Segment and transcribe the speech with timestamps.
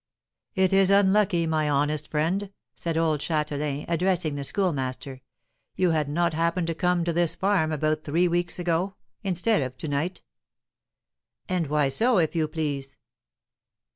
[0.55, 5.21] "It is unlucky, my honest friend," said old Châtelain, addressing the Schoolmaster,
[5.75, 9.77] "you had not happened to come to this farm about three weeks ago, instead of
[9.77, 10.23] to night."
[11.47, 12.97] "And why so, if you please?"